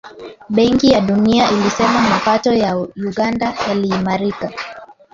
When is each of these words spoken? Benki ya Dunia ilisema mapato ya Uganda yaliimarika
Benki 0.49 0.87
ya 0.91 1.01
Dunia 1.01 1.51
ilisema 1.51 2.01
mapato 2.01 2.53
ya 2.53 2.77
Uganda 2.77 3.53
yaliimarika 3.67 4.51